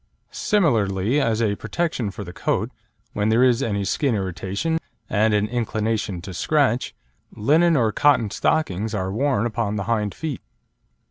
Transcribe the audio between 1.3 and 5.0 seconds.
a protection for the coat, when there is any skin irritation